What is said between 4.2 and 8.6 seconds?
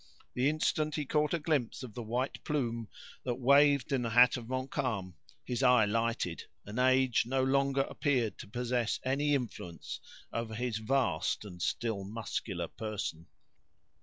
of Montcalm, his eye lighted, and age no longer appeared to